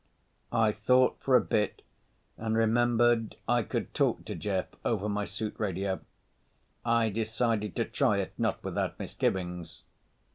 I 0.55 0.71
thought 0.71 1.19
for 1.19 1.35
a 1.35 1.41
bit 1.41 1.83
and 2.35 2.57
remembered 2.57 3.35
I 3.47 3.61
could 3.61 3.93
talk 3.93 4.25
to 4.25 4.33
Jeff 4.33 4.69
over 4.83 5.07
my 5.07 5.25
suit 5.25 5.53
radio. 5.59 5.99
I 6.83 7.09
decided 7.09 7.75
to 7.75 7.85
try 7.85 8.17
it, 8.17 8.33
not 8.35 8.63
without 8.63 8.97
misgivings. 8.97 9.83